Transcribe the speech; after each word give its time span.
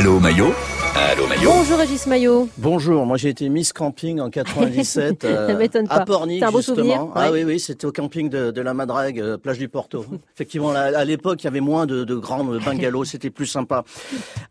Allô 0.00 0.18
Maillot 0.18 0.54
Allô 0.96 1.26
Maillot 1.26 1.50
Bonjour 1.52 1.78
Régis 1.78 2.06
Maillot. 2.06 2.48
Bonjour, 2.56 3.04
moi 3.04 3.18
j'ai 3.18 3.28
été 3.28 3.50
Miss 3.50 3.70
Camping 3.74 4.18
en 4.18 4.30
97 4.30 5.22
Ça 5.46 5.54
m'étonne 5.54 5.86
pas. 5.86 5.96
à 5.96 6.04
Pornic 6.06 6.38
C'est 6.40 6.46
un 6.46 6.50
beau 6.50 6.58
justement. 6.58 6.76
souvenir, 6.76 7.06
Ah 7.14 7.30
oui 7.30 7.44
oui, 7.44 7.60
c'était 7.60 7.84
au 7.84 7.92
camping 7.92 8.30
de, 8.30 8.50
de 8.50 8.60
la 8.62 8.72
Madrague, 8.72 9.20
euh, 9.20 9.36
plage 9.36 9.58
du 9.58 9.68
Porto. 9.68 10.06
Effectivement, 10.34 10.72
là, 10.72 10.90
à 10.98 11.04
l'époque, 11.04 11.42
il 11.42 11.44
y 11.44 11.48
avait 11.48 11.60
moins 11.60 11.84
de, 11.84 12.04
de 12.04 12.14
grands 12.14 12.44
bungalows, 12.44 13.04
c'était 13.04 13.28
plus 13.28 13.44
sympa. 13.46 13.84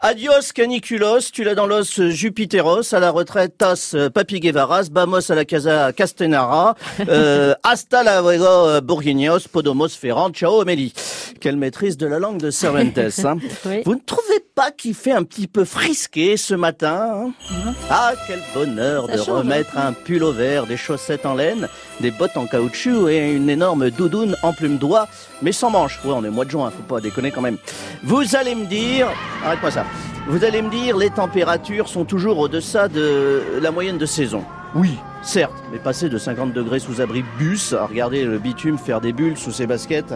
Adios 0.02 0.52
caniculos, 0.54 1.32
tu 1.34 1.44
l'as 1.44 1.56
dans 1.56 1.66
l'os 1.66 2.00
euh, 2.00 2.10
Jupiteros, 2.12 2.94
à 2.94 3.00
la 3.00 3.10
retraite 3.10 3.58
tas 3.58 3.92
euh, 3.96 4.12
Papi 4.12 4.40
Guevaras, 4.40 4.90
Bamos 4.92 5.32
à 5.32 5.36
la 5.36 5.46
casa 5.46 5.92
Castenara, 5.94 6.76
euh, 7.10 7.56
hasta 7.64 8.04
la 8.04 8.22
luego 8.22 8.46
euh, 8.46 8.82
Bourguignos, 8.82 9.48
Podomos 9.52 9.90
Ferrand, 9.90 10.30
ciao 10.30 10.62
Amélie. 10.62 10.94
Quelle 11.42 11.58
maîtrise 11.58 11.96
de 11.98 12.06
la 12.06 12.20
langue 12.20 12.38
de 12.40 12.52
Cervantes. 12.52 12.98
Hein. 13.24 13.38
Oui. 13.66 13.82
Vous 13.86 13.96
ne 13.96 14.02
trouvez 14.06 14.29
pas 14.60 14.72
qu'il 14.72 14.94
fait 14.94 15.14
un 15.14 15.24
petit 15.24 15.48
peu 15.48 15.64
frisqué 15.64 16.36
ce 16.36 16.54
matin 16.54 17.32
hein 17.48 17.74
Ah, 17.90 18.12
quel 18.28 18.42
bonheur 18.54 19.06
Ça 19.06 19.14
de 19.14 19.18
change, 19.18 19.30
hein. 19.30 19.34
remettre 19.38 19.78
un 19.78 19.94
pull 19.94 20.22
au 20.22 20.34
vert, 20.34 20.66
des 20.66 20.76
chaussettes 20.76 21.26
en 21.26 21.34
laine, 21.34 21.70
des 22.02 22.12
bottes 22.12 22.36
en 22.36 22.46
caoutchouc 22.46 23.08
et 23.08 23.32
une 23.32 23.50
énorme 23.50 23.90
doudoune 23.90 24.36
en 24.44 24.52
plume 24.52 24.78
d'oie, 24.78 25.08
mais 25.42 25.54
sans 25.54 25.70
manches. 25.70 26.02
Ouais, 26.04 26.12
on 26.14 26.26
est 26.26 26.30
mois 26.30 26.44
de 26.44 26.50
juin, 26.50 26.70
faut 26.72 26.84
pas 26.94 27.00
déconner 27.00 27.32
quand 27.32 27.40
même. 27.40 27.58
Vous 28.04 28.36
allez 28.36 28.54
me 28.54 28.66
dire, 28.66 29.08
arrête-moi 29.46 29.72
ça. 29.72 29.86
Vous 30.28 30.44
allez 30.44 30.62
me 30.62 30.70
dire, 30.70 30.98
les 30.98 31.10
températures 31.10 31.88
sont 31.88 32.04
toujours 32.04 32.38
au-deçà 32.40 32.90
de 32.90 33.42
la 33.62 33.72
moyenne 33.72 33.98
de 33.98 34.06
saison. 34.06 34.44
Oui, 34.76 35.00
certes, 35.24 35.56
mais 35.72 35.80
passer 35.80 36.10
de 36.10 36.18
50 36.20 36.54
degrés 36.54 36.80
sous 36.80 37.02
abri 37.02 37.24
bus, 37.40 37.74
à 37.74 37.88
regarder 37.88 38.24
le 38.24 38.38
bitume 38.38 38.78
faire 38.78 39.02
des 39.02 39.14
bulles 39.14 39.36
sous 39.36 39.52
ses 39.52 39.66
baskets, 39.66 40.14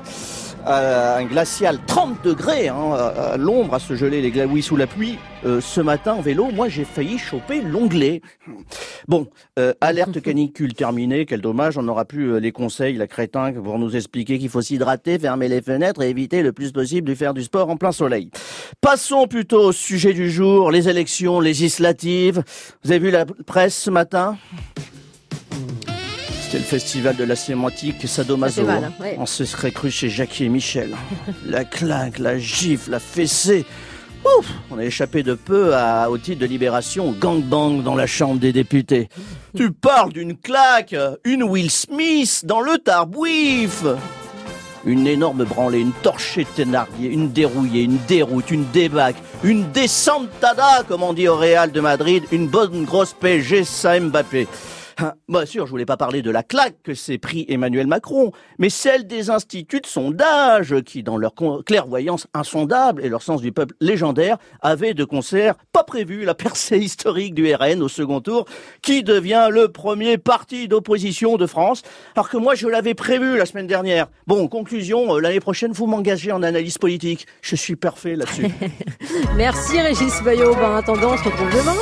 à 0.64 1.18
un 1.18 1.26
glacial 1.26 1.80
30 1.88 2.24
degrés, 2.24 2.68
hein, 2.68 2.94
à, 2.94 3.36
l'ombre, 3.38 3.74
à 3.74 3.80
se 3.80 3.96
geler 3.96 4.22
les 4.22 4.30
glaouis 4.30 4.62
sous 4.62 4.76
la 4.76 4.86
pluie. 4.86 5.18
Euh, 5.46 5.60
ce 5.60 5.82
matin 5.82 6.14
en 6.14 6.22
vélo, 6.22 6.52
moi 6.52 6.70
j'ai 6.70 6.86
failli 6.86 7.18
choper 7.18 7.62
l'onglet. 7.62 8.22
Bon, 9.08 9.28
euh, 9.58 9.74
alerte 9.82 10.22
canicule 10.22 10.76
terminée, 10.76 11.26
quel 11.26 11.42
dommage, 11.42 11.78
on 11.78 11.84
n'aura 11.84 12.06
plus 12.06 12.34
euh, 12.34 12.40
les 12.40 12.52
conseils, 12.52 12.96
la 12.96 13.08
crétin 13.08 13.52
pour 13.54 13.80
nous 13.80 13.96
expliquer 13.96 14.38
qu'il 14.38 14.50
faut 14.50 14.62
s'hydrater, 14.62 15.18
fermer 15.18 15.48
les 15.48 15.62
fenêtres 15.62 16.04
et 16.04 16.10
éviter 16.10 16.44
le 16.44 16.54
plus 16.54 16.72
possible 16.72 17.10
de 17.10 17.16
faire 17.16 17.34
du 17.34 17.42
sport 17.42 17.70
en 17.70 17.76
plein 17.76 17.92
soleil. 17.92 18.30
Passons 18.82 19.28
plutôt 19.28 19.66
au 19.66 19.72
sujet 19.72 20.14
du 20.14 20.32
jour, 20.32 20.72
les 20.72 20.90
élections 20.90 21.40
législatives. 21.40 22.44
Vous 22.84 22.92
avez 22.92 23.00
vu 23.00 23.12
la 23.12 23.26
presse 23.26 23.76
ce 23.78 23.90
matin? 23.90 24.38
C'était 26.42 26.58
le 26.60 26.64
festival 26.64 27.16
de 27.16 27.24
la 27.24 27.36
sémantique 27.36 28.08
Sadomaso. 28.08 28.64
Mal, 28.64 28.84
hein, 28.84 28.94
ouais. 29.00 29.16
On 29.18 29.26
se 29.26 29.46
serait 29.46 29.72
cru 29.72 29.90
chez 29.90 30.10
Jackie 30.10 30.46
et 30.46 30.50
Michel. 30.50 30.96
La 31.46 31.66
claque, 31.66 32.20
la 32.20 32.38
gifle, 32.38 32.92
la 32.92 33.00
fessée. 33.00 33.66
Ouf, 34.38 34.50
on 34.72 34.78
a 34.78 34.84
échappé 34.86 35.22
de 35.24 35.34
peu 35.34 35.76
à, 35.76 36.10
au 36.10 36.18
titre 36.18 36.40
de 36.40 36.46
libération 36.46 37.12
gangbang 37.12 37.82
dans 37.84 37.96
la 37.96 38.08
Chambre 38.08 38.40
des 38.40 38.54
députés. 38.54 39.10
Tu 39.56 39.72
parles 39.72 40.14
d'une 40.14 40.38
claque, 40.38 40.96
une 41.26 41.44
Will 41.44 41.70
Smith 41.70 42.44
dans 42.46 42.62
le 42.62 42.78
tarbouif. 42.78 43.84
Une 44.86 45.08
énorme 45.08 45.46
branlée, 45.46 45.80
une 45.80 45.94
torchée 45.94 46.46
Thénardier, 46.46 47.10
une 47.10 47.32
dérouillée, 47.32 47.84
une 47.84 48.00
déroute, 48.08 48.52
une 48.52 48.66
débâcle, 48.72 49.22
une 49.44 49.72
descentada, 49.72 50.84
comme 50.88 51.04
on 51.04 51.14
dit 51.14 51.28
au 51.28 51.38
Real 51.38 51.72
de 51.72 51.80
Madrid, 51.80 52.24
une 52.32 52.48
bonne 52.48 52.84
grosse 52.84 53.14
PSG, 53.14 53.64
ça 53.64 54.00
Mbappé. 54.00 54.48
Bien 55.28 55.46
sûr, 55.46 55.66
je 55.66 55.72
voulais 55.72 55.86
pas 55.86 55.98
parler 55.98 56.22
de 56.22 56.32
la 56.32 56.44
claque 56.44 56.76
que 56.84 56.94
s'est 56.94 57.18
pris 57.18 57.46
Emmanuel 57.50 57.88
Macron, 57.88 58.32
mais 58.60 58.70
celle 58.70 59.08
des 59.08 59.30
instituts 59.30 59.82
de 59.82 59.88
sondage 59.88 60.76
qui, 60.86 61.04
dans 61.04 61.18
leur 61.18 61.34
clairvoyance 61.66 62.28
insondable 62.34 63.04
et 63.04 63.10
leur 63.10 63.22
sens 63.22 63.42
du 63.42 63.52
peuple 63.52 63.76
légendaire, 63.80 64.38
avaient 64.62 64.94
de 64.94 65.04
concert 65.04 65.56
pas 65.72 65.84
prévu 65.84 66.26
la 66.26 66.36
percée 66.36 66.78
historique 66.78 67.34
du 67.34 67.54
RN 67.54 67.82
au 67.82 67.88
second 67.88 68.22
tour, 68.22 68.46
qui 68.82 69.04
devient 69.04 69.48
le 69.52 69.70
premier 69.70 70.18
parti 70.18 70.68
d'opposition 70.68 71.38
de 71.38 71.46
France, 71.46 71.84
alors 72.16 72.30
que 72.30 72.38
moi 72.38 72.56
je 72.56 72.68
l'avais 72.68 72.94
prévu 72.94 73.38
la 73.38 73.46
semaine 73.46 73.68
dernière. 73.68 74.08
Bon, 74.28 74.48
conclusion, 74.48 75.16
euh, 75.16 75.20
l'année 75.20 75.40
prochaine 75.40 75.72
vous 75.72 75.88
m'engagez 75.88 76.32
en 76.32 76.44
analyse 76.44 76.78
politique. 76.78 77.28
Je 77.42 77.56
suis 77.56 77.76
parfait 77.76 78.16
là-dessus. 78.16 78.48
Merci 79.36 79.80
Régis. 79.80 80.22
Ben, 80.24 80.40
en 80.42 80.76
attendant, 80.76 81.14
on 81.14 81.18
se 81.18 81.24
retrouve 81.24 81.50
demain. 81.50 81.76